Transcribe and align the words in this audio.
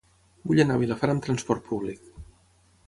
Vull 0.51 0.61
anar 0.63 0.77
a 0.79 0.81
Vilafant 0.85 1.13
amb 1.15 1.23
trasport 1.27 1.65
públic. 1.71 2.13